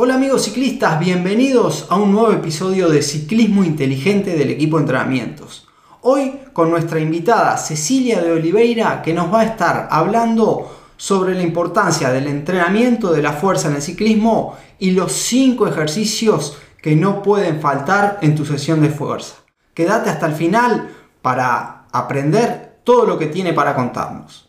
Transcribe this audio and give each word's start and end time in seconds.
Hola 0.00 0.14
amigos 0.14 0.44
ciclistas, 0.44 1.00
bienvenidos 1.00 1.88
a 1.90 1.96
un 1.96 2.12
nuevo 2.12 2.30
episodio 2.30 2.88
de 2.88 3.02
Ciclismo 3.02 3.64
Inteligente 3.64 4.36
del 4.36 4.50
equipo 4.50 4.78
entrenamientos. 4.78 5.66
Hoy 6.02 6.38
con 6.52 6.70
nuestra 6.70 7.00
invitada 7.00 7.56
Cecilia 7.56 8.22
de 8.22 8.30
Oliveira 8.30 9.02
que 9.02 9.12
nos 9.12 9.34
va 9.34 9.40
a 9.40 9.46
estar 9.46 9.88
hablando 9.90 10.70
sobre 10.96 11.34
la 11.34 11.42
importancia 11.42 12.10
del 12.10 12.28
entrenamiento 12.28 13.10
de 13.12 13.22
la 13.22 13.32
fuerza 13.32 13.66
en 13.66 13.74
el 13.74 13.82
ciclismo 13.82 14.56
y 14.78 14.92
los 14.92 15.10
5 15.10 15.66
ejercicios 15.66 16.58
que 16.80 16.94
no 16.94 17.20
pueden 17.20 17.60
faltar 17.60 18.20
en 18.22 18.36
tu 18.36 18.44
sesión 18.44 18.80
de 18.80 18.90
fuerza. 18.90 19.34
Quédate 19.74 20.10
hasta 20.10 20.26
el 20.26 20.34
final 20.34 20.90
para 21.22 21.86
aprender 21.90 22.82
todo 22.84 23.04
lo 23.04 23.18
que 23.18 23.26
tiene 23.26 23.52
para 23.52 23.74
contarnos. 23.74 24.48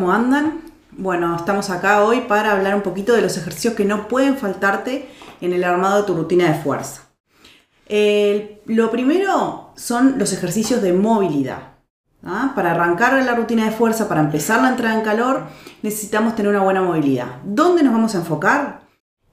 ¿Cómo 0.00 0.12
andan? 0.14 0.62
Bueno, 0.92 1.36
estamos 1.36 1.68
acá 1.68 2.04
hoy 2.04 2.22
para 2.22 2.52
hablar 2.52 2.74
un 2.74 2.80
poquito 2.80 3.12
de 3.12 3.20
los 3.20 3.36
ejercicios 3.36 3.74
que 3.74 3.84
no 3.84 4.08
pueden 4.08 4.38
faltarte 4.38 5.10
en 5.42 5.52
el 5.52 5.62
armado 5.62 6.00
de 6.00 6.06
tu 6.06 6.14
rutina 6.14 6.50
de 6.50 6.54
fuerza. 6.54 7.02
lo 8.64 8.90
primero 8.90 9.72
son 9.76 10.18
los 10.18 10.32
ejercicios 10.32 10.80
de 10.80 10.94
movilidad. 10.94 11.74
¿ah? 12.24 12.52
Para 12.54 12.70
arrancar 12.70 13.12
la 13.22 13.34
rutina 13.34 13.66
de 13.66 13.72
fuerza, 13.72 14.08
para 14.08 14.22
empezar 14.22 14.62
la 14.62 14.70
entrada 14.70 14.94
en 14.94 15.02
calor, 15.02 15.42
necesitamos 15.82 16.34
tener 16.34 16.50
una 16.50 16.64
buena 16.64 16.80
movilidad. 16.80 17.42
¿Dónde 17.44 17.82
nos 17.82 17.92
vamos 17.92 18.14
a 18.14 18.18
enfocar? 18.20 18.80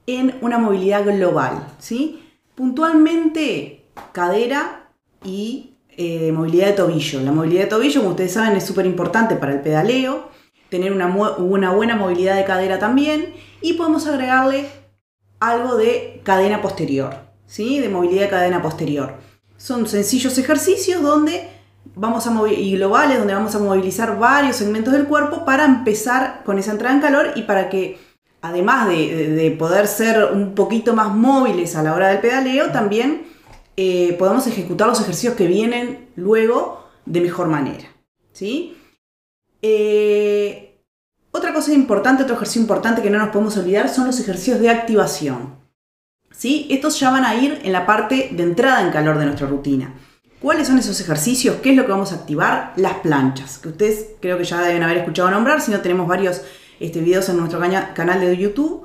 En 0.06 0.36
una 0.42 0.58
movilidad 0.58 1.02
global. 1.02 1.66
¿sí? 1.78 2.28
Puntualmente, 2.54 3.86
cadera 4.12 4.90
y 5.24 5.76
eh, 5.96 6.30
movilidad 6.30 6.66
de 6.66 6.72
tobillo. 6.74 7.22
La 7.22 7.32
movilidad 7.32 7.62
de 7.62 7.68
tobillo, 7.68 8.00
como 8.00 8.10
ustedes 8.10 8.34
saben, 8.34 8.54
es 8.54 8.66
súper 8.66 8.84
importante 8.84 9.34
para 9.34 9.54
el 9.54 9.62
pedaleo, 9.62 10.27
tener 10.68 10.92
una, 10.92 11.06
buena 11.08 11.96
movilidad 11.96 12.36
de 12.36 12.44
cadera 12.44 12.78
también 12.78 13.34
y 13.60 13.74
podemos 13.74 14.06
agregarle 14.06 14.66
algo 15.40 15.76
de 15.76 16.20
cadena 16.24 16.60
posterior, 16.60 17.14
¿sí? 17.46 17.78
de 17.80 17.88
movilidad 17.88 18.22
de 18.22 18.28
cadena 18.28 18.62
posterior. 18.62 19.14
Son 19.56 19.86
sencillos 19.86 20.38
ejercicios 20.38 21.02
donde 21.02 21.48
vamos 21.94 22.26
a 22.26 22.52
y 22.52 22.76
globales 22.76 23.18
donde 23.18 23.34
vamos 23.34 23.54
a 23.54 23.58
movilizar 23.58 24.18
varios 24.18 24.56
segmentos 24.56 24.92
del 24.92 25.06
cuerpo 25.06 25.44
para 25.44 25.64
empezar 25.64 26.42
con 26.44 26.58
esa 26.58 26.72
entrada 26.72 26.94
en 26.94 27.00
calor 27.00 27.32
y 27.34 27.42
para 27.42 27.68
que 27.68 27.98
además 28.40 28.88
de, 28.88 29.30
de 29.30 29.50
poder 29.52 29.86
ser 29.86 30.32
un 30.32 30.54
poquito 30.54 30.94
más 30.94 31.14
móviles 31.14 31.74
a 31.74 31.82
la 31.82 31.94
hora 31.94 32.08
del 32.08 32.20
pedaleo, 32.20 32.70
también 32.70 33.26
eh, 33.80 34.16
podamos 34.18 34.44
ejecutar 34.48 34.88
los 34.88 35.00
ejercicios 35.00 35.34
que 35.34 35.46
vienen 35.46 36.08
luego 36.16 36.84
de 37.06 37.20
mejor 37.20 37.46
manera. 37.46 37.84
¿sí? 38.32 38.76
Eh, 39.62 40.82
otra 41.30 41.52
cosa 41.52 41.72
importante, 41.72 42.22
otro 42.22 42.36
ejercicio 42.36 42.62
importante 42.62 43.02
que 43.02 43.10
no 43.10 43.18
nos 43.18 43.28
podemos 43.28 43.56
olvidar 43.56 43.88
son 43.88 44.06
los 44.06 44.18
ejercicios 44.20 44.60
de 44.60 44.70
activación. 44.70 45.56
¿sí? 46.30 46.66
Estos 46.70 46.98
ya 47.00 47.10
van 47.10 47.24
a 47.24 47.34
ir 47.34 47.60
en 47.64 47.72
la 47.72 47.86
parte 47.86 48.30
de 48.32 48.42
entrada 48.42 48.82
en 48.82 48.90
calor 48.90 49.18
de 49.18 49.26
nuestra 49.26 49.46
rutina. 49.46 49.94
¿Cuáles 50.40 50.68
son 50.68 50.78
esos 50.78 51.00
ejercicios? 51.00 51.56
¿Qué 51.56 51.70
es 51.70 51.76
lo 51.76 51.84
que 51.84 51.90
vamos 51.90 52.12
a 52.12 52.16
activar? 52.16 52.72
Las 52.76 52.94
planchas, 52.94 53.58
que 53.58 53.70
ustedes 53.70 54.06
creo 54.20 54.38
que 54.38 54.44
ya 54.44 54.60
deben 54.62 54.84
haber 54.84 54.98
escuchado 54.98 55.30
nombrar, 55.30 55.60
si 55.60 55.72
no 55.72 55.80
tenemos 55.80 56.06
varios 56.06 56.42
este, 56.78 57.00
videos 57.00 57.28
en 57.28 57.38
nuestro 57.38 57.60
canal 57.94 58.20
de 58.20 58.36
YouTube. 58.36 58.84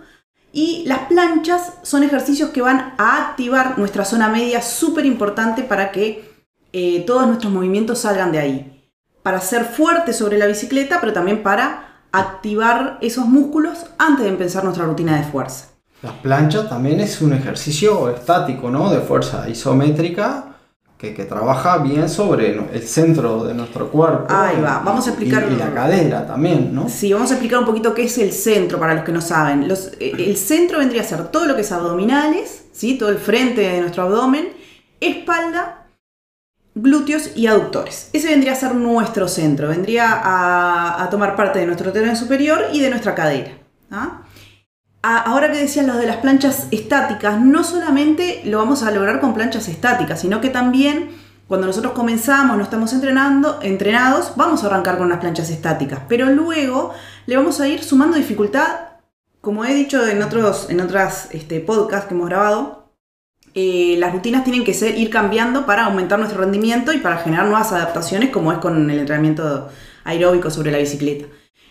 Y 0.52 0.84
las 0.88 1.00
planchas 1.08 1.74
son 1.84 2.04
ejercicios 2.04 2.50
que 2.50 2.62
van 2.62 2.96
a 2.98 3.30
activar 3.30 3.78
nuestra 3.78 4.04
zona 4.04 4.30
media, 4.30 4.62
súper 4.64 5.06
importante 5.06 5.64
para 5.64 5.92
que 5.92 6.28
eh, 6.72 7.04
todos 7.06 7.28
nuestros 7.28 7.54
movimientos 7.54 8.00
salgan 8.00 8.32
de 8.32 8.40
ahí. 8.40 8.73
Para 9.24 9.42
ser 9.42 9.66
fuerte 9.66 10.14
sobre 10.14 10.38
la 10.38 10.46
bicicleta, 10.46 11.00
pero 11.02 11.14
también 11.14 11.42
para 11.42 12.06
activar 12.12 13.00
esos 13.02 13.26
músculos 13.26 13.88
antes 13.98 14.26
de 14.26 14.30
empezar 14.30 14.64
nuestra 14.64 14.86
rutina 14.86 15.18
de 15.18 15.24
fuerza. 15.24 15.70
Las 16.02 16.14
planchas 16.14 16.70
también 16.70 17.00
es 17.00 17.22
un 17.22 17.34
ejercicio 17.34 18.10
estático, 18.10 18.70
¿no? 18.70 18.90
De 18.90 19.00
fuerza 19.00 19.50
isométrica 19.50 20.54
que, 21.12 21.26
trabaja 21.26 21.80
bien 21.80 22.08
sobre 22.08 22.56
el 22.72 22.82
centro 22.84 23.44
de 23.44 23.54
nuestro 23.54 23.90
cuerpo. 23.90 24.26
Ahí 24.30 24.62
va, 24.62 24.82
vamos 24.84 25.06
a 25.08 25.10
explicar. 25.10 25.46
Y, 25.52 25.56
la 25.56 25.74
cadera 25.74 26.26
también, 26.26 26.74
¿no? 26.74 26.88
Sí, 26.88 27.12
vamos 27.12 27.30
a 27.32 27.34
explicar 27.34 27.60
un 27.60 27.66
poquito 27.66 27.94
qué 27.94 28.04
es 28.04 28.18
el 28.18 28.32
centro 28.32 28.80
para 28.80 28.94
los 28.94 29.04
que 29.04 29.12
no 29.12 29.20
saben. 29.20 29.70
Eh, 30.00 30.14
el 30.18 30.38
centro 30.38 30.80
vendría 30.80 31.02
a 31.02 31.06
ser 31.06 31.28
todo 31.28 31.46
lo 31.46 31.56
que 31.56 31.62
es 31.62 31.72
abdominales, 31.74 32.66
¿sí? 32.72 32.98
todo 32.98 33.10
el 33.10 33.18
frente 33.18 33.62
de 33.62 33.82
nuestro 33.82 34.04
abdomen, 34.04 34.54
espalda, 35.02 35.83
glúteos 36.76 37.32
y 37.36 37.48
aductores. 37.48 38.10
Ese 38.14 38.30
vendría 38.30 38.54
a 38.54 38.56
ser 38.56 38.76
nuestro 38.76 39.28
centro, 39.28 39.68
vendría 39.68 40.22
a, 40.24 41.08
tomar 41.10 41.36
parte 41.36 41.60
de 41.60 41.66
nuestro 41.66 41.92
tren 41.92 42.16
superior 42.16 42.68
y 42.72 42.80
de 42.80 42.90
nuestra 42.90 43.16
cadera. 43.16 43.52
¿ah? 43.92 44.22
ahora 45.04 45.52
que 45.52 45.58
decías 45.58 45.86
lo 45.86 45.98
de 45.98 46.08
las 46.08 46.18
planchas 46.18 46.68
estáticas, 46.72 47.40
no 47.40 47.64
solamente 47.64 48.42
lo 48.46 48.58
vamos 48.58 48.84
a 48.84 48.92
lograr 48.92 49.20
con 49.20 49.34
planchas 49.34 49.68
estáticas, 49.68 50.22
sino 50.22 50.40
que 50.40 50.50
también 50.50 51.10
cuando 51.48 51.68
nosotros 51.68 51.94
comenzamos, 51.94 52.58
no 52.58 52.64
estamos 52.64 52.94
entrenando, 52.94 53.60
entrenados, 53.62 54.34
vamos 54.38 54.64
a 54.64 54.68
arrancar 54.68 54.98
con 54.98 55.08
unas 55.08 55.20
planchas 55.20 55.50
estáticas, 55.50 56.00
pero 56.08 56.28
luego 56.28 56.94
le 57.26 57.36
vamos 57.36 57.60
a 57.60 57.68
ir 57.68 57.84
sumando 57.84 58.18
dificultad, 58.18 58.80
como 59.42 59.66
he 59.66 59.74
dicho 59.74 60.08
en 60.08 60.24
otros 60.24 60.70
en 60.70 60.80
otras 60.80 61.28
este, 61.32 61.60
podcasts 61.60 62.08
que 62.08 62.16
hemos 62.16 62.30
grabado, 62.30 62.83
eh, 63.56 63.96
las 64.00 64.14
rutinas 64.14 64.44
tienen 64.44 64.64
que 64.64 64.74
ser 64.74 64.98
ir 64.98 65.10
cambiando 65.10 65.66
para 65.66 65.86
aumentar 65.86 66.20
nuestro 66.20 66.42
rendimiento 66.42 66.94
y 66.94 66.98
para 66.98 67.18
generar 67.18 67.46
nuevas 67.46 67.72
adaptaciones, 67.72 68.30
como 68.30 68.52
es 68.52 68.60
con 68.60 68.90
el 68.90 69.00
entrenamiento 69.00 69.70
aeróbico 70.04 70.50
sobre 70.50 70.72
la 70.72 70.78
bicicleta. 70.80 71.26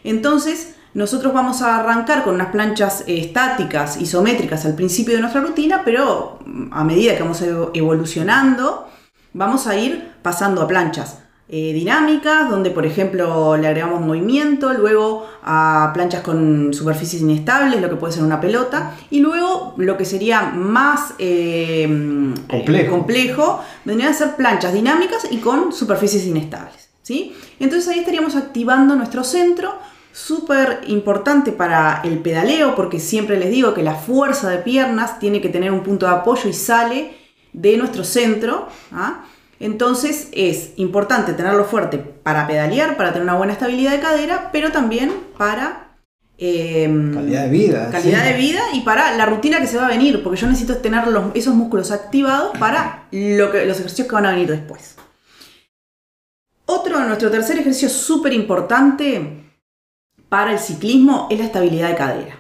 Entonces, 0.05 0.75
nosotros 0.95 1.33
vamos 1.33 1.63
a 1.63 1.79
arrancar 1.79 2.25
con 2.25 2.35
unas 2.35 2.49
planchas 2.49 3.05
eh, 3.07 3.19
estáticas, 3.21 4.01
isométricas 4.01 4.65
al 4.65 4.75
principio 4.75 5.15
de 5.15 5.21
nuestra 5.21 5.41
rutina, 5.41 5.83
pero 5.85 6.39
mm, 6.45 6.73
a 6.73 6.85
medida 6.85 7.17
que 7.17 7.23
vamos 7.23 7.43
evolucionando, 7.75 8.89
vamos 9.33 9.67
a 9.67 9.77
ir 9.77 10.13
pasando 10.23 10.63
a 10.63 10.69
planchas 10.69 11.22
eh, 11.55 11.75
dinámicas, 11.75 12.49
donde 12.49 12.71
por 12.71 12.87
ejemplo 12.87 13.59
le 13.59 13.67
agregamos 13.67 14.01
movimiento, 14.01 14.73
luego 14.73 15.29
a 15.43 15.91
planchas 15.93 16.23
con 16.23 16.73
superficies 16.73 17.21
inestables, 17.21 17.79
lo 17.79 17.91
que 17.91 17.97
puede 17.97 18.15
ser 18.15 18.23
una 18.23 18.41
pelota, 18.41 18.95
y 19.11 19.21
luego 19.21 19.75
lo 19.77 19.99
que 19.99 20.07
sería 20.07 20.45
más 20.45 21.13
eh, 21.19 21.87
complejo. 22.49 22.91
complejo 22.91 23.65
vendrían 23.85 24.13
a 24.13 24.17
ser 24.17 24.35
planchas 24.35 24.73
dinámicas 24.73 25.27
y 25.31 25.41
con 25.41 25.75
superficies 25.75 26.25
inestables. 26.25 26.89
¿sí? 27.03 27.37
Entonces 27.61 27.87
ahí 27.89 27.99
estaríamos 27.99 28.35
activando 28.35 28.97
nuestro 28.97 29.23
centro 29.23 29.75
súper 30.11 30.81
importante 30.87 31.53
para 31.53 32.01
el 32.03 32.21
pedaleo, 32.21 32.75
porque 32.75 32.99
siempre 32.99 33.39
les 33.39 33.51
digo 33.51 33.75
que 33.75 33.83
la 33.83 33.97
fuerza 33.97 34.49
de 34.49 34.57
piernas 34.57 35.19
tiene 35.19 35.43
que 35.43 35.51
tener 35.51 35.71
un 35.71 35.83
punto 35.83 36.07
de 36.07 36.13
apoyo 36.13 36.49
y 36.49 36.55
sale 36.55 37.15
de 37.53 37.77
nuestro 37.77 38.05
centro. 38.05 38.69
¿ah? 38.93 39.27
Entonces 39.63 40.27
es 40.33 40.73
importante 40.75 41.35
tenerlo 41.35 41.65
fuerte 41.65 41.97
para 41.97 42.49
pedalear, 42.49 42.97
para 42.97 43.13
tener 43.13 43.23
una 43.23 43.37
buena 43.37 43.53
estabilidad 43.53 43.93
de 43.93 44.01
cadera, 44.01 44.51
pero 44.53 44.73
también 44.73 45.13
para... 45.39 45.95
Em, 46.37 47.15
calidad 47.15 47.45
de 47.45 47.51
vida. 47.51 47.89
Calidad 47.93 48.25
de 48.25 48.33
vida 48.33 48.61
y 48.73 48.81
para 48.81 49.17
la 49.17 49.25
rutina 49.25 49.61
que 49.61 49.69
se 49.69 49.77
va 49.77 49.87
a 49.87 49.91
venir, 49.91 50.21
porque 50.25 50.41
yo 50.41 50.49
necesito 50.49 50.79
tener 50.79 51.05
esos 51.35 51.55
músculos 51.55 51.93
activados 51.93 52.59
para 52.59 53.05
lo 53.13 53.53
que, 53.53 53.65
los 53.65 53.79
ejercicios 53.79 54.09
que 54.09 54.15
van 54.17 54.27
a 54.27 54.33
venir 54.33 54.49
después. 54.49 54.97
Otro, 56.67 56.99
nuestro 57.05 57.31
tercer 57.31 57.57
ejercicio 57.57 57.89
súper 57.89 58.33
importante 58.33 59.45
para 60.29 60.51
el 60.51 60.59
ciclismo 60.59 61.29
es 61.31 61.39
la 61.39 61.45
estabilidad 61.45 61.89
de 61.91 61.95
cadera. 61.95 62.37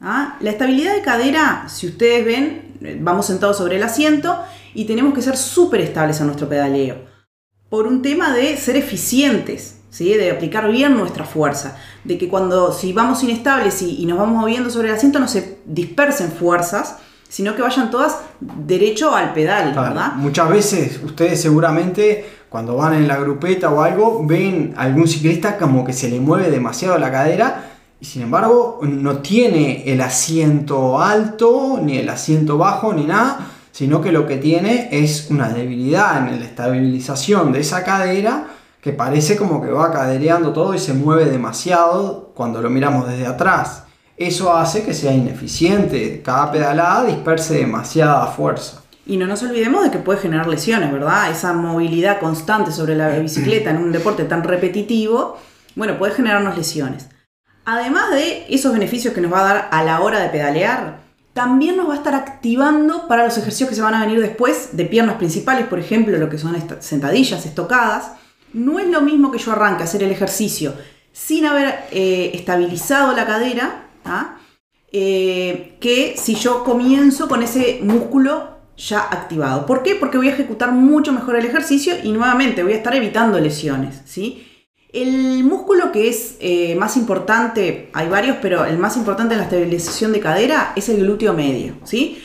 ¿ah? 0.00 0.36
La 0.38 0.50
estabilidad 0.50 0.94
de 0.94 1.02
cadera, 1.02 1.64
si 1.68 1.88
ustedes 1.88 2.24
ven, 2.24 3.00
vamos 3.00 3.26
sentados 3.26 3.56
sobre 3.58 3.74
el 3.74 3.82
asiento 3.82 4.38
y 4.74 4.84
tenemos 4.84 5.14
que 5.14 5.22
ser 5.22 5.36
súper 5.36 5.80
estables 5.80 6.20
en 6.20 6.26
nuestro 6.26 6.48
pedaleo. 6.48 6.96
Por 7.68 7.86
un 7.86 8.02
tema 8.02 8.32
de 8.34 8.56
ser 8.56 8.76
eficientes, 8.76 9.80
¿sí? 9.90 10.14
de 10.14 10.30
aplicar 10.30 10.70
bien 10.70 10.96
nuestra 10.96 11.24
fuerza. 11.24 11.76
De 12.04 12.18
que 12.18 12.28
cuando 12.28 12.72
si 12.72 12.92
vamos 12.92 13.22
inestables 13.22 13.82
y, 13.82 14.04
nos 14.06 14.18
vamos 14.18 14.40
moviendo 14.40 14.70
sobre 14.70 14.88
el 14.88 14.94
asiento 14.94 15.18
no 15.18 15.28
se 15.28 15.58
dispersen 15.66 16.32
fuerzas, 16.32 16.96
sino 17.28 17.54
que 17.54 17.62
vayan 17.62 17.90
todas 17.90 18.18
derecho 18.40 19.14
al 19.14 19.32
pedal, 19.32 19.72
¿verdad? 19.74 20.14
Muchas 20.14 20.48
veces 20.48 21.00
ustedes 21.04 21.40
seguramente 21.40 22.24
cuando 22.48 22.76
van 22.76 22.94
en 22.94 23.06
la 23.06 23.16
grupeta 23.16 23.70
o 23.70 23.80
algo, 23.80 24.26
ven 24.26 24.74
a 24.76 24.82
algún 24.82 25.06
ciclista 25.06 25.56
como 25.56 25.84
que 25.84 25.92
se 25.92 26.10
le 26.10 26.18
mueve 26.18 26.50
demasiado 26.50 26.98
la 26.98 27.12
cadera 27.12 27.70
y 28.00 28.04
sin 28.04 28.22
embargo 28.22 28.80
no 28.82 29.18
tiene 29.18 29.84
el 29.86 30.00
asiento 30.00 31.00
alto, 31.00 31.78
ni 31.80 31.98
el 31.98 32.08
asiento 32.08 32.58
bajo, 32.58 32.92
ni 32.92 33.04
nada, 33.04 33.49
sino 33.72 34.00
que 34.00 34.12
lo 34.12 34.26
que 34.26 34.36
tiene 34.36 34.88
es 34.92 35.28
una 35.30 35.48
debilidad 35.48 36.28
en 36.28 36.40
la 36.40 36.46
estabilización 36.46 37.52
de 37.52 37.60
esa 37.60 37.84
cadera 37.84 38.46
que 38.80 38.92
parece 38.92 39.36
como 39.36 39.60
que 39.62 39.70
va 39.70 39.92
cadereando 39.92 40.52
todo 40.52 40.74
y 40.74 40.78
se 40.78 40.94
mueve 40.94 41.26
demasiado 41.26 42.32
cuando 42.34 42.62
lo 42.62 42.70
miramos 42.70 43.06
desde 43.08 43.26
atrás. 43.26 43.84
Eso 44.16 44.54
hace 44.54 44.84
que 44.84 44.94
sea 44.94 45.12
ineficiente. 45.12 46.22
Cada 46.22 46.50
pedalada 46.52 47.04
disperse 47.04 47.54
demasiada 47.54 48.26
fuerza. 48.26 48.82
Y 49.06 49.16
no 49.16 49.26
nos 49.26 49.42
olvidemos 49.42 49.82
de 49.82 49.90
que 49.90 49.98
puede 49.98 50.20
generar 50.20 50.46
lesiones, 50.46 50.92
¿verdad? 50.92 51.30
Esa 51.30 51.52
movilidad 51.52 52.20
constante 52.20 52.70
sobre 52.70 52.96
la 52.96 53.08
bicicleta 53.18 53.70
en 53.70 53.78
un 53.78 53.92
deporte 53.92 54.24
tan 54.24 54.44
repetitivo, 54.44 55.38
bueno, 55.74 55.98
puede 55.98 56.14
generarnos 56.14 56.56
lesiones. 56.56 57.08
Además 57.64 58.10
de 58.10 58.46
esos 58.48 58.72
beneficios 58.72 59.14
que 59.14 59.20
nos 59.20 59.32
va 59.32 59.40
a 59.40 59.54
dar 59.54 59.68
a 59.70 59.84
la 59.84 60.00
hora 60.00 60.20
de 60.20 60.28
pedalear, 60.28 61.00
también 61.32 61.76
nos 61.76 61.88
va 61.88 61.94
a 61.94 61.96
estar 61.96 62.14
activando 62.14 63.06
para 63.06 63.24
los 63.24 63.38
ejercicios 63.38 63.68
que 63.68 63.76
se 63.76 63.82
van 63.82 63.94
a 63.94 64.04
venir 64.04 64.20
después 64.20 64.76
de 64.76 64.84
piernas 64.84 65.16
principales, 65.16 65.66
por 65.66 65.78
ejemplo, 65.78 66.16
lo 66.18 66.28
que 66.28 66.38
son 66.38 66.56
sentadillas, 66.80 67.46
estocadas. 67.46 68.12
No 68.52 68.78
es 68.78 68.88
lo 68.88 69.00
mismo 69.00 69.30
que 69.30 69.38
yo 69.38 69.52
arranque 69.52 69.82
a 69.82 69.86
hacer 69.86 70.02
el 70.02 70.10
ejercicio 70.10 70.74
sin 71.12 71.46
haber 71.46 71.84
eh, 71.92 72.32
estabilizado 72.34 73.14
la 73.14 73.26
cadera, 73.26 73.88
¿ah? 74.04 74.38
eh, 74.92 75.76
que 75.80 76.14
si 76.16 76.34
yo 76.34 76.64
comienzo 76.64 77.28
con 77.28 77.42
ese 77.42 77.80
músculo 77.82 78.58
ya 78.76 79.00
activado. 79.00 79.66
¿Por 79.66 79.82
qué? 79.82 79.94
Porque 79.94 80.16
voy 80.16 80.28
a 80.28 80.32
ejecutar 80.32 80.72
mucho 80.72 81.12
mejor 81.12 81.36
el 81.36 81.44
ejercicio 81.44 81.94
y 82.02 82.12
nuevamente 82.12 82.62
voy 82.62 82.72
a 82.72 82.76
estar 82.76 82.94
evitando 82.94 83.38
lesiones. 83.38 84.00
¿sí? 84.04 84.49
El 84.92 85.44
músculo 85.44 85.92
que 85.92 86.08
es 86.08 86.36
eh, 86.40 86.74
más 86.74 86.96
importante, 86.96 87.90
hay 87.92 88.08
varios, 88.08 88.38
pero 88.42 88.64
el 88.64 88.76
más 88.76 88.96
importante 88.96 89.34
en 89.34 89.38
la 89.38 89.44
estabilización 89.44 90.12
de 90.12 90.20
cadera 90.20 90.72
es 90.74 90.88
el 90.88 90.98
glúteo 90.98 91.32
medio. 91.32 91.74
¿sí? 91.84 92.20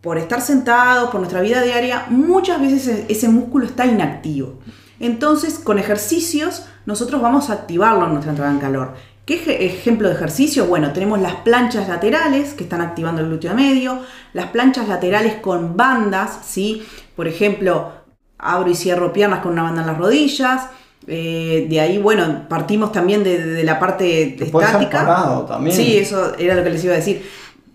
Por 0.00 0.16
estar 0.16 0.40
sentado, 0.40 1.10
por 1.10 1.20
nuestra 1.20 1.40
vida 1.40 1.62
diaria, 1.62 2.06
muchas 2.08 2.60
veces 2.60 3.04
ese 3.08 3.28
músculo 3.28 3.66
está 3.66 3.84
inactivo. 3.84 4.60
Entonces, 5.00 5.58
con 5.58 5.78
ejercicios, 5.78 6.66
nosotros 6.86 7.20
vamos 7.20 7.50
a 7.50 7.54
activarlo 7.54 8.06
en 8.06 8.12
nuestra 8.12 8.30
entrada 8.30 8.52
en 8.52 8.60
calor. 8.60 8.94
¿Qué 9.26 9.66
ejemplo 9.66 10.08
de 10.08 10.14
ejercicio? 10.14 10.66
Bueno, 10.66 10.92
tenemos 10.92 11.20
las 11.20 11.34
planchas 11.36 11.88
laterales 11.88 12.54
que 12.54 12.62
están 12.62 12.80
activando 12.80 13.22
el 13.22 13.26
glúteo 13.26 13.54
medio, 13.54 13.98
las 14.32 14.46
planchas 14.50 14.86
laterales 14.86 15.34
con 15.34 15.76
bandas, 15.76 16.38
¿sí? 16.46 16.86
Por 17.16 17.26
ejemplo, 17.26 17.90
abro 18.38 18.70
y 18.70 18.76
cierro 18.76 19.12
piernas 19.12 19.40
con 19.40 19.52
una 19.52 19.64
banda 19.64 19.80
en 19.80 19.88
las 19.88 19.98
rodillas. 19.98 20.68
Eh, 21.06 21.66
de 21.68 21.80
ahí, 21.80 21.98
bueno, 21.98 22.48
partimos 22.48 22.92
también 22.92 23.22
de, 23.22 23.62
la 23.62 23.78
parte 23.78 24.42
estática. 24.42 25.44
también. 25.46 25.76
Sí, 25.76 25.96
eso 25.96 26.34
era 26.36 26.54
lo 26.54 26.64
que 26.64 26.70
les 26.70 26.84
iba 26.84 26.94
a 26.94 26.96
decir. 26.96 27.24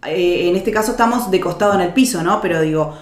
Eh, 0.05 0.49
en 0.49 0.55
este 0.55 0.71
caso 0.71 0.91
estamos 0.91 1.29
de 1.31 1.39
costado 1.39 1.73
en 1.75 1.81
el 1.81 1.93
piso, 1.93 2.23
¿no? 2.23 2.41
Pero 2.41 2.61
digo, 2.61 2.97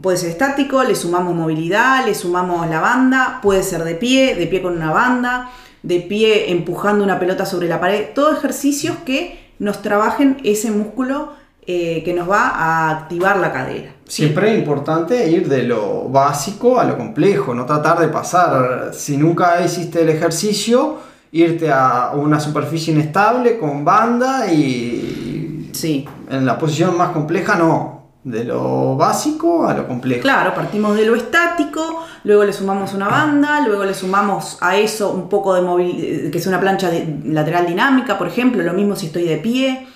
puede 0.00 0.16
ser 0.16 0.30
estático, 0.30 0.82
le 0.82 0.94
sumamos 0.94 1.34
movilidad, 1.34 2.06
le 2.06 2.14
sumamos 2.14 2.68
la 2.68 2.80
banda, 2.80 3.40
puede 3.42 3.62
ser 3.62 3.84
de 3.84 3.94
pie, 3.94 4.34
de 4.34 4.46
pie 4.46 4.62
con 4.62 4.76
una 4.76 4.92
banda 4.92 5.50
de 5.86 6.00
pie 6.00 6.50
empujando 6.50 7.04
una 7.04 7.20
pelota 7.20 7.46
sobre 7.46 7.68
la 7.68 7.78
pared, 7.78 8.06
todos 8.12 8.38
ejercicios 8.38 8.96
que 9.04 9.52
nos 9.60 9.82
trabajen 9.82 10.38
ese 10.42 10.72
músculo 10.72 11.32
eh, 11.66 12.02
que 12.04 12.14
nos 12.14 12.30
va 12.30 12.50
a 12.50 12.90
activar 12.90 13.38
la 13.38 13.52
cadera. 13.52 13.92
Siempre 14.04 14.52
es 14.52 14.58
importante 14.58 15.28
ir 15.28 15.48
de 15.48 15.64
lo 15.64 16.08
básico 16.08 16.78
a 16.78 16.84
lo 16.84 16.96
complejo, 16.96 17.54
no 17.54 17.66
tratar 17.66 17.98
de 17.98 18.08
pasar, 18.08 18.90
si 18.92 19.16
nunca 19.16 19.60
hiciste 19.64 20.02
el 20.02 20.10
ejercicio, 20.10 20.98
irte 21.32 21.70
a 21.72 22.12
una 22.14 22.38
superficie 22.38 22.94
inestable 22.94 23.58
con 23.58 23.84
banda 23.84 24.50
y 24.52 25.70
sí. 25.72 26.08
en 26.30 26.46
la 26.46 26.56
posición 26.56 26.96
más 26.96 27.10
compleja 27.10 27.56
no, 27.56 28.10
de 28.22 28.44
lo 28.44 28.96
básico 28.96 29.66
a 29.66 29.74
lo 29.74 29.86
complejo. 29.86 30.22
Claro, 30.22 30.54
partimos 30.54 30.96
de 30.96 31.04
lo 31.04 31.14
estático, 31.14 32.04
luego 32.24 32.44
le 32.44 32.52
sumamos 32.52 32.94
una 32.94 33.08
banda, 33.08 33.60
luego 33.66 33.84
le 33.84 33.94
sumamos 33.94 34.58
a 34.60 34.76
eso 34.76 35.10
un 35.10 35.28
poco 35.28 35.54
de 35.54 35.62
movilidad, 35.62 36.30
que 36.30 36.38
es 36.38 36.46
una 36.46 36.60
plancha 36.60 36.90
lateral 37.24 37.66
dinámica, 37.66 38.18
por 38.18 38.28
ejemplo, 38.28 38.62
lo 38.62 38.72
mismo 38.72 38.96
si 38.96 39.06
estoy 39.06 39.24
de 39.24 39.36
pie. 39.38 39.86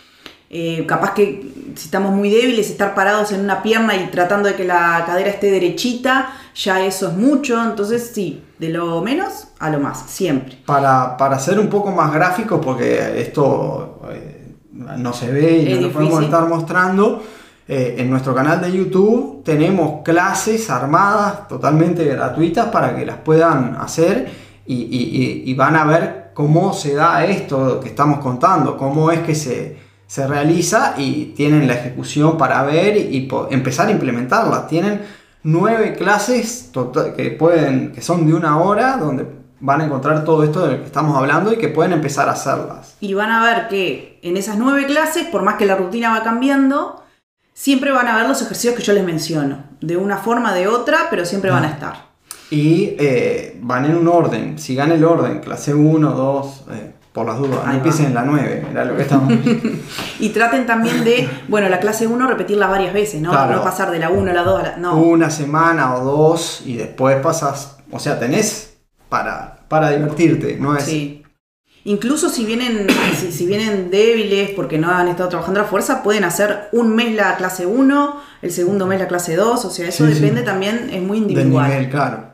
Eh, 0.53 0.85
capaz 0.87 1.15
que 1.15 1.73
si 1.77 1.85
estamos 1.85 2.13
muy 2.13 2.29
débiles, 2.29 2.69
estar 2.69 2.95
parados 2.95 3.31
en 3.31 3.41
una 3.41 3.63
pierna 3.63 3.95
y 3.95 4.09
tratando 4.11 4.49
de 4.49 4.57
que 4.57 4.65
la 4.65 5.05
cadera 5.07 5.31
esté 5.31 5.51
derechita, 5.51 6.33
ya 6.55 6.85
eso 6.85 7.09
es 7.09 7.15
mucho. 7.17 7.63
Entonces, 7.63 8.11
sí, 8.13 8.43
de 8.59 8.71
lo 8.71 9.01
menos 9.01 9.49
a 9.61 9.71
lo 9.71 9.79
más, 9.79 10.05
siempre. 10.09 10.59
Para, 10.67 11.17
para 11.17 11.39
ser 11.39 11.59
un 11.61 11.69
poco 11.69 11.93
más 11.93 12.13
gráfico, 12.13 12.61
porque 12.61 13.21
esto 13.21 14.03
eh, 14.11 14.55
no 14.73 15.13
se 15.13 15.31
ve 15.31 15.59
y 15.59 15.75
no 15.75 15.83
lo 15.83 15.93
podemos 15.93 16.25
estar 16.25 16.49
mostrando 16.49 17.23
eh, 17.73 18.03
en 18.03 18.11
nuestro 18.11 18.35
canal 18.35 18.61
de 18.61 18.73
YouTube 18.73 19.45
tenemos 19.45 20.03
clases 20.03 20.69
armadas 20.71 21.47
totalmente 21.47 22.05
gratuitas 22.05 22.67
para 22.67 22.97
que 22.97 23.07
las 23.07 23.19
puedan 23.19 23.77
hacer 23.77 24.29
y, 24.67 25.55
van 25.55 25.77
a 25.77 25.85
ver 25.85 26.33
cómo 26.35 26.73
se 26.73 26.95
da 26.95 27.25
esto 27.25 27.79
que 27.79 27.91
estamos 27.91 28.19
contando, 28.19 28.77
cómo 28.77 29.13
es 29.13 29.21
que 29.21 29.37
se, 29.37 29.79
realiza 30.27 30.95
y 30.99 31.27
tienen 31.37 31.69
la 31.69 31.75
ejecución 31.75 32.37
para 32.37 32.65
ver 32.65 32.97
y, 32.97 33.29
empezar 33.51 33.87
a 33.87 33.93
implementarla. 33.93 34.67
Tienen 34.67 35.03
nueve 35.45 35.95
clases 35.95 36.71
que, 37.17 37.31
pueden, 37.31 37.93
que 37.93 38.03
son 38.03 38.27
de 38.27 38.35
una 38.35 38.59
hora 38.59 38.97
donde 38.97 39.25
van 39.61 39.81
a 39.81 39.85
encontrar 39.85 40.25
todo 40.25 40.43
esto 40.43 40.67
de 40.67 40.73
lo 40.73 40.81
que 40.81 40.87
estamos 40.87 41.17
hablando 41.17 41.53
y 41.53 41.59
que 41.59 41.69
pueden 41.69 41.93
empezar 41.93 42.29
a 42.29 42.33
hacerlas. 42.33 42.97
Y 43.01 43.15
van 43.15 43.31
a 43.31 43.45
ver 43.45 43.69
que 43.69 44.19
en 44.23 44.37
esas 44.37 44.59
nueve 44.59 44.87
clases, 44.87 45.27
por 45.27 45.43
más 45.43 45.55
que 45.55 45.67
la 45.67 45.77
rutina 45.77 46.11
va 46.11 46.25
cambiando, 46.25 47.05
siempre 47.53 47.93
van 47.93 48.09
a 48.09 48.17
ver 48.17 48.27
los 48.27 48.43
ejercicios 48.43 48.75
que 48.75 48.83
yo 48.83 48.93
les 48.93 49.05
menciono, 49.05 49.65
de 49.81 49.97
una 49.97 50.17
forma, 50.17 50.55
de 50.55 50.67
otra, 50.67 51.07
pero 51.09 51.25
siempre 51.25 51.51
van 51.51 51.65
a 51.65 51.69
ah. 51.69 51.71
estar. 51.71 52.11
Y 52.51 52.97
eh, 52.99 53.61
van 53.63 53.85
en 53.85 53.97
un 53.97 54.09
orden, 54.09 54.59
sigan 54.59 54.91
el 54.91 55.05
orden, 55.05 55.39
clase 55.39 55.73
1, 55.73 56.11
2, 56.11 56.65
eh, 56.73 56.95
por 57.21 57.29
las 57.29 57.39
dudas, 57.39 57.67
no 57.67 57.73
empiecen 57.73 58.07
en 58.07 58.15
la 58.15 58.23
9, 58.23 58.67
era 58.71 58.85
lo 58.87 58.97
que 58.97 59.03
estamos 59.03 59.31
Y 60.21 60.31
traten 60.31 60.65
también 60.65 61.05
de, 61.05 61.29
bueno, 61.49 61.69
la 61.69 61.79
clase 61.79 62.07
1 62.07 62.27
repetirla 62.27 62.67
varias 62.67 62.95
veces, 62.95 63.21
¿no? 63.21 63.33
No 63.33 63.63
pasar 63.63 63.91
de 63.91 63.99
la 63.99 64.09
1 64.09 64.31
a 64.31 64.35
la 64.35 64.43
2 64.43 64.61
a 64.61 64.63
la... 64.63 64.77
No. 64.79 64.97
Una 64.97 65.29
semana 65.29 65.95
o 65.97 66.03
dos 66.03 66.63
y 66.65 66.77
después 66.77 67.19
pasas, 67.19 67.77
o 67.91 67.99
sea, 67.99 68.19
tenés 68.19 68.79
para, 69.11 69.59
para 69.69 69.91
divertirte, 69.91 70.57
¿no 70.59 70.75
es? 70.75 70.85
Sí. 70.85 71.23
Incluso 71.85 72.31
si 72.31 72.47
vienen, 72.47 72.87
si, 73.31 73.45
vienen 73.45 73.91
débiles 73.91 74.53
porque 74.57 74.79
no 74.79 74.91
han 74.91 75.09
estado 75.09 75.29
trabajando 75.29 75.61
a 75.61 75.65
la 75.65 75.69
fuerza, 75.69 76.03
pueden 76.03 76.25
hacer 76.25 76.71
un 76.73 76.97
mes 76.97 77.15
la 77.15 77.37
clase 77.37 77.67
1, 77.67 78.17
el 78.41 78.51
segundo 78.51 78.87
mes 78.87 78.99
la 78.99 79.09
clase 79.09 79.37
2, 79.37 79.63
o 79.63 79.71
sea, 79.71 79.87
eso 79.87 80.07
depende 80.07 80.41
también, 80.41 80.89
es 80.91 81.03
muy 81.03 81.19
individual. 81.19 81.69
nivel, 81.69 81.91
claro. 81.91 82.30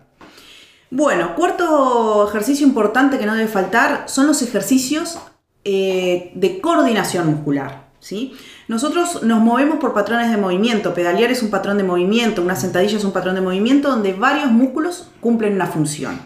Bueno, 0.90 1.34
cuarto 1.34 2.28
ejercicio 2.28 2.66
importante 2.66 3.18
que 3.18 3.26
no 3.26 3.34
debe 3.34 3.48
faltar 3.48 4.04
son 4.06 4.26
los 4.26 4.40
ejercicios 4.42 5.18
eh, 5.64 6.30
de 6.34 6.60
coordinación 6.60 7.26
muscular. 7.26 7.88
¿sí? 7.98 8.34
Nosotros 8.68 9.24
nos 9.24 9.40
movemos 9.40 9.78
por 9.78 9.92
patrones 9.92 10.30
de 10.30 10.36
movimiento, 10.36 10.94
pedalear 10.94 11.32
es 11.32 11.42
un 11.42 11.50
patrón 11.50 11.76
de 11.76 11.82
movimiento, 11.82 12.40
una 12.40 12.54
sentadilla 12.54 12.98
es 12.98 13.04
un 13.04 13.12
patrón 13.12 13.34
de 13.34 13.40
movimiento 13.40 13.88
donde 13.88 14.12
varios 14.12 14.50
músculos 14.52 15.08
cumplen 15.20 15.54
una 15.54 15.66
función. 15.66 16.20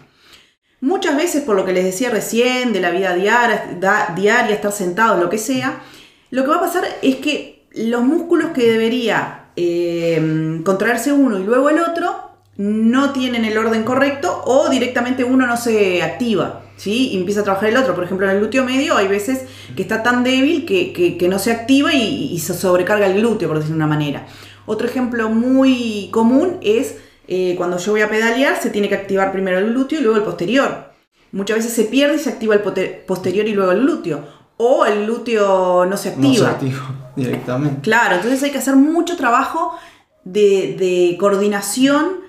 Muchas 0.79 1.15
veces, 1.15 1.43
por 1.43 1.55
lo 1.55 1.65
que 1.65 1.73
les 1.73 1.83
decía 1.83 2.09
recién, 2.09 2.71
de 2.71 2.81
la 2.81 2.91
vida 2.91 3.15
diaria, 3.15 3.77
diaria 4.15 4.55
estar 4.55 4.71
sentado, 4.71 5.19
lo 5.19 5.29
que 5.29 5.37
sea, 5.37 5.81
lo 6.29 6.43
que 6.43 6.49
va 6.49 6.57
a 6.57 6.61
pasar 6.61 6.83
es 7.01 7.15
que 7.17 7.67
los 7.73 8.03
músculos 8.03 8.51
que 8.51 8.71
debería 8.71 9.45
eh, 9.55 10.61
contraerse 10.63 11.11
uno 11.11 11.39
y 11.39 11.43
luego 11.43 11.69
el 11.69 11.79
otro 11.79 12.20
no 12.61 13.11
tienen 13.11 13.45
el 13.45 13.57
orden 13.57 13.83
correcto 13.83 14.43
o 14.45 14.69
directamente 14.69 15.23
uno 15.23 15.47
no 15.47 15.57
se 15.57 16.03
activa. 16.03 16.61
¿Sí? 16.77 17.09
Y 17.09 17.17
empieza 17.17 17.41
a 17.41 17.43
trabajar 17.43 17.69
el 17.69 17.77
otro. 17.77 17.93
Por 17.93 18.03
ejemplo, 18.03 18.25
en 18.25 18.33
el 18.33 18.39
glúteo 18.39 18.63
medio 18.63 18.97
hay 18.97 19.07
veces 19.07 19.45
que 19.75 19.83
está 19.83 20.01
tan 20.01 20.23
débil 20.23 20.65
que, 20.65 21.27
no 21.29 21.37
se 21.37 21.51
activa 21.51 21.93
y, 21.93 22.31
y, 22.33 22.39
se 22.39 22.55
sobrecarga 22.55 23.05
el 23.05 23.13
glúteo, 23.13 23.47
por 23.47 23.57
decirlo 23.57 23.77
de 23.77 23.83
una 23.83 23.95
manera. 23.95 24.25
Otro 24.65 24.87
ejemplo 24.87 25.29
muy 25.29 26.09
común 26.11 26.57
es 26.61 26.95
eh, 27.27 27.55
cuando 27.55 27.77
yo 27.77 27.91
voy 27.93 28.01
a 28.01 28.09
pedalear 28.09 28.61
se 28.61 28.69
tiene 28.69 28.89
que 28.89 28.95
activar 28.95 29.31
primero 29.31 29.57
el 29.57 29.67
glúteo 29.67 29.99
y 29.99 30.03
luego 30.03 30.17
el 30.17 30.23
posterior. 30.23 30.91
Muchas 31.31 31.57
veces 31.57 31.73
se 31.73 31.85
pierde 31.85 32.15
y 32.15 32.19
se 32.19 32.29
activa 32.29 32.55
el 32.55 32.61
posterior 32.61 33.47
y 33.47 33.53
luego 33.53 33.71
el 33.71 33.81
glúteo. 33.81 34.21
O 34.57 34.85
el 34.85 35.05
glúteo 35.05 35.85
no 35.85 35.97
se 35.97 36.09
activa. 36.09 36.27
No 36.27 36.33
se 36.33 36.45
activa 36.45 37.13
directamente. 37.15 37.81
Claro, 37.81 38.15
entonces 38.15 38.43
hay 38.43 38.51
que 38.51 38.57
hacer 38.57 38.75
mucho 38.75 39.15
trabajo 39.15 39.77
de, 40.23 41.15
coordinación. 41.19 42.20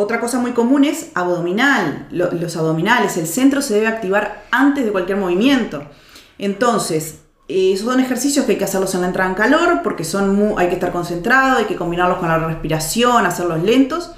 Otra 0.00 0.20
cosa 0.20 0.38
muy 0.38 0.52
común 0.52 0.84
es 0.84 1.10
abdominal. 1.14 2.06
los 2.12 2.56
abdominales, 2.56 3.16
el 3.16 3.26
centro 3.26 3.60
se 3.60 3.74
debe 3.74 3.88
activar 3.88 4.44
antes 4.52 4.84
de 4.84 4.92
cualquier 4.92 5.18
movimiento. 5.18 5.82
Entonces, 6.38 7.22
eh, 7.48 7.76
son 7.76 7.98
ejercicios 7.98 8.46
que 8.46 8.52
hay 8.52 8.58
que 8.58 8.64
hacerlos 8.64 8.94
en 8.94 9.00
la 9.00 9.08
entrada 9.08 9.28
en 9.28 9.34
calor 9.34 9.80
porque 9.82 10.04
son 10.04 10.54
hay 10.56 10.68
que 10.68 10.74
estar 10.74 10.92
concentrado, 10.92 11.58
hay 11.58 11.64
que 11.64 11.74
combinarlos 11.74 12.18
con 12.18 12.28
la 12.28 12.38
respiración, 12.38 13.26
hacerlos 13.26 13.60
lentos 13.64 14.12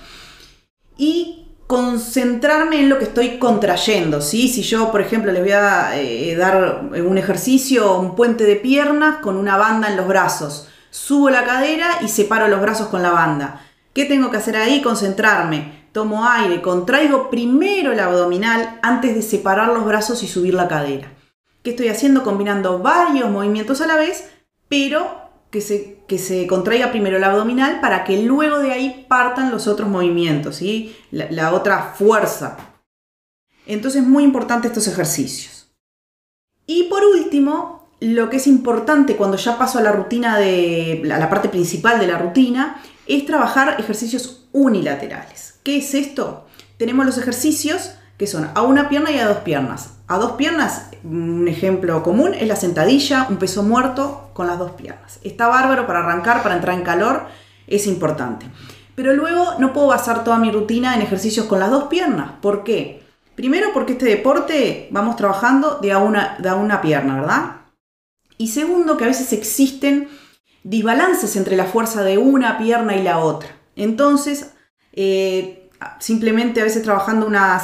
y 0.99 1.46
concentrarme 1.66 2.80
en 2.80 2.90
lo 2.90 2.99
que 2.99 3.04
estoy 3.04 3.38
contrayendo. 3.38 4.20
¿sí? 4.20 4.49
Si 4.49 4.60
yo, 4.60 4.92
por 4.92 5.00
ejemplo, 5.00 5.32
les 5.32 5.40
voy 5.40 5.52
a 5.52 5.99
eh, 5.99 6.37
dar 6.37 6.90
un 6.92 7.16
ejercicio, 7.16 7.99
un 7.99 8.16
puente 8.16 8.44
de 8.44 8.56
piernas 8.56 9.20
con 9.22 9.34
una 9.38 9.56
banda 9.56 9.88
en 9.88 9.96
los 9.96 10.06
brazos, 10.06 10.68
subo 10.90 11.30
la 11.30 11.44
cadera 11.44 12.00
y 12.02 12.08
separo 12.08 12.49
los 12.49 12.60
brazos 12.60 12.88
con 12.88 13.02
la 13.02 13.12
banda. 13.12 13.62
¿Qué 13.92 14.04
tengo 14.04 14.30
que 14.30 14.37
hacer 14.37 14.56
ahí? 14.56 14.82
Concentrarme. 14.82 15.80
Tomo 15.92 16.25
aire, 16.25 16.62
contraigo 16.62 17.30
primero 17.30 17.92
el 17.92 17.99
abdominal 17.99 18.78
antes 18.82 19.14
de 19.14 19.23
separar 19.23 19.68
los 19.68 19.85
brazos 19.85 20.23
y 20.23 20.28
subir 20.28 20.54
la 20.54 20.68
cadera. 20.68 21.12
¿Qué 21.64 21.70
estoy 21.70 21.88
haciendo? 21.88 22.23
Combinando 22.23 22.78
varios 22.78 23.28
movimientos 23.28 23.80
a 23.80 23.88
la 23.88 23.97
vez, 23.97 24.30
pero 24.68 25.30
que 25.50 25.61
se, 25.61 25.99
que 26.06 26.18
se 26.18 26.47
contraiga 26.47 26.92
primero 26.92 27.16
el 27.16 27.25
abdominal 27.25 27.80
para 27.80 28.04
que 28.04 28.23
luego 28.23 28.61
de 28.61 28.70
ahí 28.70 29.04
partan 29.09 29.50
los 29.50 29.66
otros 29.66 29.88
movimientos, 29.88 30.61
la, 31.11 31.28
la 31.30 31.52
otra 31.52 31.94
fuerza. 31.99 32.56
Entonces, 33.66 34.04
muy 34.04 34.23
importante 34.23 34.68
estos 34.68 34.87
ejercicios. 34.87 35.73
Y 36.66 36.85
por 36.85 37.02
último, 37.04 37.90
lo 38.00 38.30
que 38.30 38.37
es 38.37 38.47
importante 38.47 39.16
cuando 39.16 39.37
ya 39.37 39.59
paso 39.59 39.78
a 39.78 39.82
la 39.82 39.92
rutina 39.92 40.38
de 40.38 41.02
a 41.12 41.18
la 41.18 41.28
parte 41.28 41.49
principal 41.49 42.00
de 42.00 42.06
la 42.06 42.16
rutina 42.16 42.80
es 43.16 43.26
trabajar 43.26 43.76
ejercicios 43.78 44.48
unilaterales. 44.52 45.58
¿Qué 45.62 45.78
es 45.78 45.94
esto? 45.94 46.46
Tenemos 46.76 47.04
los 47.06 47.18
ejercicios 47.18 47.92
que 48.16 48.26
son 48.26 48.50
a 48.54 48.62
una 48.62 48.88
pierna 48.88 49.10
y 49.10 49.18
a 49.18 49.26
dos 49.26 49.38
piernas. 49.38 49.94
A 50.06 50.18
dos 50.18 50.32
piernas, 50.32 50.90
un 51.04 51.48
ejemplo 51.48 52.02
común 52.02 52.34
es 52.34 52.46
la 52.46 52.56
sentadilla, 52.56 53.26
un 53.30 53.38
peso 53.38 53.62
muerto 53.62 54.30
con 54.34 54.46
las 54.46 54.58
dos 54.58 54.72
piernas. 54.72 55.18
Está 55.24 55.48
bárbaro 55.48 55.86
para 55.86 56.00
arrancar, 56.00 56.42
para 56.42 56.54
entrar 56.54 56.76
en 56.76 56.84
calor, 56.84 57.26
es 57.66 57.86
importante. 57.86 58.46
Pero 58.94 59.14
luego 59.14 59.54
no 59.58 59.72
puedo 59.72 59.86
basar 59.86 60.22
toda 60.22 60.38
mi 60.38 60.50
rutina 60.50 60.94
en 60.94 61.02
ejercicios 61.02 61.46
con 61.46 61.60
las 61.60 61.70
dos 61.70 61.84
piernas. 61.84 62.32
¿Por 62.42 62.62
qué? 62.64 63.02
Primero 63.34 63.70
porque 63.72 63.92
este 63.92 64.04
deporte 64.04 64.88
vamos 64.90 65.16
trabajando 65.16 65.78
de 65.80 65.92
a 65.92 65.98
una, 65.98 66.36
de 66.38 66.48
a 66.48 66.56
una 66.56 66.82
pierna, 66.82 67.20
¿verdad? 67.20 67.56
Y 68.36 68.48
segundo 68.48 68.96
que 68.96 69.04
a 69.04 69.08
veces 69.08 69.32
existen 69.32 70.08
desbalances 70.62 71.36
entre 71.36 71.56
la 71.56 71.64
fuerza 71.64 72.02
de 72.02 72.18
una 72.18 72.58
pierna 72.58 72.96
y 72.96 73.02
la 73.02 73.18
otra. 73.18 73.50
Entonces, 73.76 74.52
eh, 74.92 75.70
simplemente 75.98 76.60
a 76.60 76.64
veces 76.64 76.82
trabajando 76.82 77.26
una, 77.26 77.60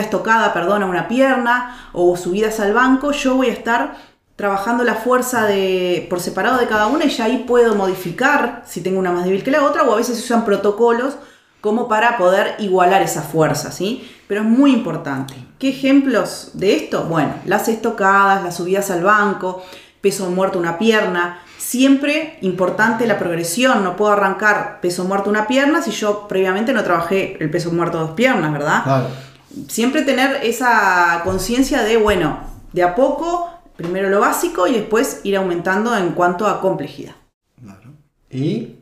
estocada, 0.00 0.52
perdón, 0.52 0.82
a 0.82 0.86
una 0.86 1.08
pierna 1.08 1.90
o 1.92 2.16
subidas 2.16 2.60
al 2.60 2.72
banco, 2.72 3.12
yo 3.12 3.36
voy 3.36 3.48
a 3.48 3.52
estar 3.52 3.96
trabajando 4.36 4.82
la 4.82 4.96
fuerza 4.96 5.46
de, 5.46 6.06
por 6.10 6.20
separado 6.20 6.58
de 6.58 6.66
cada 6.66 6.88
una 6.88 7.04
y 7.04 7.10
ya 7.10 7.26
ahí 7.26 7.44
puedo 7.46 7.76
modificar 7.76 8.62
si 8.66 8.80
tengo 8.80 8.98
una 8.98 9.12
más 9.12 9.24
débil 9.24 9.44
que 9.44 9.52
la 9.52 9.64
otra 9.64 9.84
o 9.84 9.92
a 9.92 9.96
veces 9.96 10.18
usan 10.18 10.44
protocolos 10.44 11.16
como 11.60 11.88
para 11.88 12.18
poder 12.18 12.56
igualar 12.58 13.00
esa 13.00 13.22
fuerza, 13.22 13.70
¿sí? 13.70 14.10
Pero 14.26 14.42
es 14.42 14.46
muy 14.46 14.72
importante. 14.72 15.34
¿Qué 15.58 15.70
ejemplos 15.70 16.50
de 16.54 16.74
esto? 16.74 17.04
Bueno, 17.04 17.34
las 17.46 17.68
estocadas, 17.68 18.42
las 18.42 18.56
subidas 18.56 18.90
al 18.90 19.02
banco, 19.02 19.62
peso 20.02 20.28
muerto 20.30 20.58
una 20.58 20.76
pierna, 20.76 21.40
Siempre 21.58 22.38
importante 22.42 23.06
la 23.06 23.18
progresión, 23.18 23.82
no 23.82 23.96
puedo 23.96 24.12
arrancar 24.12 24.80
peso 24.80 25.04
muerto 25.04 25.30
una 25.30 25.46
pierna 25.46 25.82
si 25.82 25.90
yo 25.90 26.28
previamente 26.28 26.72
no 26.72 26.84
trabajé 26.84 27.36
el 27.40 27.50
peso 27.50 27.72
muerto 27.72 27.98
dos 27.98 28.10
piernas, 28.10 28.52
¿verdad? 28.52 29.08
Siempre 29.68 30.02
tener 30.02 30.40
esa 30.42 31.22
conciencia 31.24 31.82
de, 31.82 31.96
bueno, 31.96 32.38
de 32.72 32.82
a 32.82 32.94
poco, 32.94 33.50
primero 33.76 34.10
lo 34.10 34.20
básico 34.20 34.66
y 34.66 34.74
después 34.74 35.20
ir 35.24 35.36
aumentando 35.36 35.96
en 35.96 36.10
cuanto 36.10 36.46
a 36.46 36.60
complejidad. 36.60 37.14
Claro. 37.60 37.92
Y, 38.30 38.76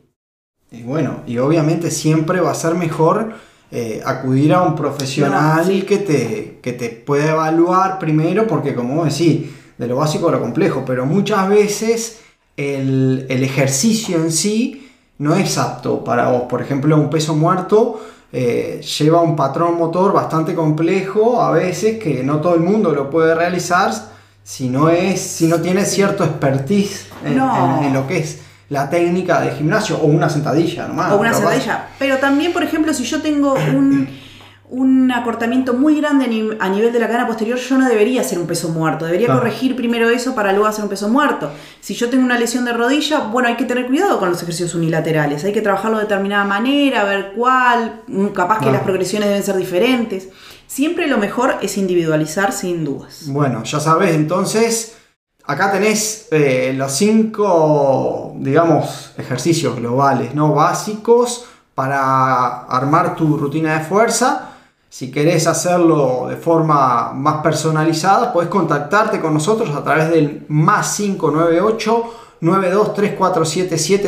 bueno, 0.83 1.21
y 1.27 1.37
obviamente 1.37 1.91
siempre 1.91 2.41
va 2.41 2.51
a 2.51 2.55
ser 2.55 2.75
mejor 2.75 3.33
eh, 3.71 4.01
acudir 4.05 4.53
a 4.53 4.63
un 4.63 4.75
profesional 4.75 5.85
que, 5.87 5.97
te, 5.99 6.59
que 6.61 6.73
te 6.73 6.89
pueda 6.89 7.31
evaluar 7.31 7.97
primero, 7.99 8.47
porque 8.47 8.75
como 8.75 9.05
decís, 9.05 9.49
de 9.77 9.87
lo 9.87 9.95
básico 9.97 10.29
a 10.29 10.31
lo 10.31 10.41
complejo, 10.41 10.83
pero 10.85 11.05
muchas 11.05 11.47
veces 11.49 12.22
el, 12.57 13.25
ejercicio 13.29 14.17
en 14.17 14.31
sí 14.31 14.91
no 15.17 15.35
es 15.35 15.57
apto 15.57 16.03
para 16.03 16.29
vos. 16.29 16.43
Por 16.43 16.61
ejemplo, 16.61 16.95
un 16.97 17.09
peso 17.09 17.35
muerto 17.35 18.01
eh, 18.31 18.81
lleva 18.99 19.21
un 19.21 19.35
patrón 19.35 19.77
motor 19.77 20.13
bastante 20.13 20.55
complejo 20.55 21.41
a 21.41 21.51
veces 21.51 21.99
que 21.99 22.23
no 22.23 22.41
todo 22.41 22.55
el 22.55 22.61
mundo 22.61 22.91
lo 22.91 23.09
puede 23.09 23.35
realizar 23.35 23.91
si 24.43 24.69
no, 24.69 24.89
es, 24.89 25.21
si 25.21 25.47
no 25.47 25.61
tiene 25.61 25.85
cierto 25.85 26.23
expertise 26.23 27.07
en, 27.23 27.37
lo 27.93 28.07
que 28.07 28.17
es 28.17 28.39
la 28.69 28.89
técnica 28.89 29.39
de 29.39 29.51
gimnasio 29.51 29.97
o 29.97 30.05
una 30.05 30.29
sentadilla 30.29 30.89
O 31.11 31.17
una 31.17 31.33
sentadilla. 31.33 31.89
Pero 31.99 32.17
también, 32.17 32.51
por 32.51 32.63
ejemplo, 32.63 32.93
si 32.93 33.03
yo 33.03 33.21
tengo 33.21 33.53
un 33.53 34.07
un 34.73 35.11
acortamiento 35.11 35.75
muy 35.75 36.01
grande 36.01 36.25
a 36.59 36.67
nivel 36.67 36.91
de 36.91 36.99
la 36.99 37.05
cadena 37.05 37.27
posterior, 37.27 37.59
yo 37.59 37.77
no 37.77 37.87
debería 37.87 38.21
hacer 38.21 38.39
un 38.39 38.47
peso 38.47 38.69
muerto. 38.69 39.05
Debería 39.05 39.31
corregir 39.31 39.75
primero 39.75 40.09
eso 40.09 40.33
para 40.33 40.51
luego 40.51 40.65
hacer 40.65 40.83
un 40.83 40.89
peso 40.89 41.09
muerto. 41.09 41.51
Si 41.79 41.93
yo 41.93 42.09
tengo 42.09 42.25
una 42.25 42.39
lesión 42.39 42.65
de 42.65 42.73
rodilla, 42.73 43.19
bueno, 43.19 43.49
hay 43.49 43.55
que 43.55 43.65
tener 43.65 43.85
cuidado 43.85 44.17
con 44.17 44.31
los 44.31 44.41
ejercicios 44.41 44.73
unilaterales. 44.73 45.43
Hay 45.43 45.53
que 45.53 45.61
trabajarlo 45.61 45.97
de 45.97 46.05
determinada 46.05 46.43
manera, 46.45 47.03
ver 47.03 47.33
cuál. 47.35 48.01
Mm, 48.07 48.27
capaz 48.29 48.61
que 48.61 48.71
las 48.71 48.81
progresiones 48.81 49.29
deben 49.29 49.43
ser 49.43 49.57
diferentes. 49.57 50.29
Siempre 50.65 51.05
lo 51.05 51.19
mejor 51.19 51.57
es 51.61 51.77
individualizar 51.77 52.51
sin 52.51 52.83
dudas. 52.83 53.25
Bueno, 53.27 53.63
ya 53.63 53.79
sabes, 53.79 54.15
entonces. 54.15 54.97
Acá 55.45 55.73
tenés 55.73 56.29
eh, 56.31 56.73
los 56.75 56.93
cinco, 56.93 58.33
digamos, 58.37 59.11
ejercicios 59.17 59.75
globales, 59.75 60.33
¿no? 60.33 60.53
Básicos 60.53 61.45
para 61.75 62.63
armar 62.63 63.17
tu 63.17 63.35
rutina 63.35 63.77
de 63.77 63.83
fuerza 63.83 64.52
si 64.93 65.09
querés 65.09 65.47
hacerlo 65.47 66.27
de 66.29 66.35
forma 66.35 67.13
más 67.13 67.41
personalizada, 67.41 68.31
puedes 68.31 68.51
contactarte 68.51 69.19
con 69.19 69.33
nosotros 69.33 69.75
a 69.75 69.83
través 69.83 70.11
del 70.11 70.45
más 70.49 70.95
598 70.97 72.03
92347 72.39 74.07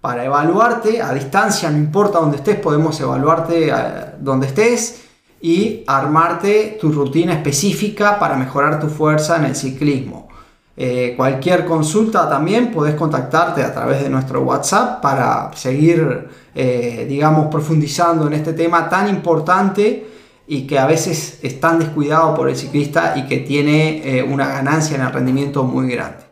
para 0.00 0.24
evaluarte 0.24 1.02
a 1.02 1.12
distancia, 1.12 1.70
no 1.70 1.76
importa 1.76 2.20
dónde 2.20 2.38
estés, 2.38 2.56
podemos 2.56 2.98
evaluarte 3.02 3.68
eh, 3.68 3.74
donde 4.18 4.46
estés 4.46 5.02
y 5.42 5.84
armarte 5.86 6.78
tu 6.80 6.90
rutina 6.90 7.34
específica 7.34 8.18
para 8.18 8.36
mejorar 8.36 8.80
tu 8.80 8.88
fuerza 8.88 9.36
en 9.36 9.44
el 9.44 9.54
ciclismo. 9.54 10.29
Eh, 10.76 11.14
cualquier 11.16 11.66
consulta 11.66 12.28
también 12.28 12.70
puedes 12.70 12.94
contactarte 12.94 13.62
a 13.62 13.72
través 13.72 14.02
de 14.02 14.08
nuestro 14.08 14.42
WhatsApp 14.42 15.02
para 15.02 15.50
seguir, 15.54 16.28
eh, 16.54 17.06
digamos, 17.08 17.48
profundizando 17.48 18.26
en 18.26 18.34
este 18.34 18.52
tema 18.52 18.88
tan 18.88 19.08
importante 19.08 20.06
y 20.46 20.66
que 20.66 20.78
a 20.78 20.86
veces 20.86 21.38
es 21.42 21.60
tan 21.60 21.78
descuidado 21.78 22.34
por 22.34 22.48
el 22.48 22.56
ciclista 22.56 23.14
y 23.16 23.26
que 23.26 23.38
tiene 23.38 24.18
eh, 24.18 24.22
una 24.22 24.48
ganancia 24.48 24.96
en 24.96 25.02
el 25.02 25.12
rendimiento 25.12 25.64
muy 25.64 25.88
grande. 25.92 26.24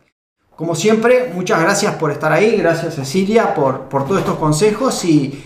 Como 0.55 0.75
siempre, 0.75 1.31
muchas 1.33 1.61
gracias 1.61 1.95
por 1.95 2.11
estar 2.11 2.31
ahí, 2.33 2.57
gracias 2.57 2.95
Cecilia 2.95 3.53
por, 3.53 3.81
por 3.81 4.05
todos 4.05 4.19
estos 4.19 4.37
consejos 4.37 5.05
y 5.05 5.45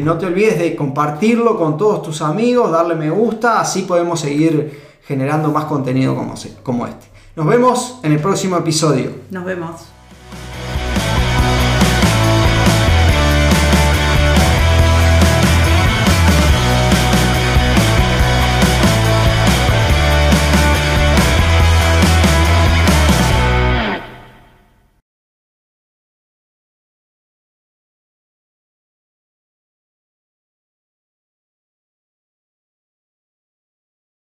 no 0.00 0.18
te 0.18 0.26
olvides 0.26 0.58
de 0.58 0.74
compartirlo 0.74 1.56
con 1.56 1.76
todos 1.76 2.02
tus 2.02 2.20
amigos, 2.20 2.70
darle 2.70 2.96
me 2.96 3.08
gusta, 3.08 3.60
así 3.60 3.82
podemos 3.82 4.20
seguir 4.20 4.98
generando 5.06 5.50
más 5.50 5.64
contenido 5.66 6.14
como, 6.14 6.34
como 6.62 6.86
este. 6.86 7.11
Nos 7.34 7.46
vemos 7.46 7.98
en 8.02 8.12
el 8.12 8.18
próximo 8.20 8.58
episodio. 8.58 9.10
Nos 9.30 9.46
vemos. 9.46 9.91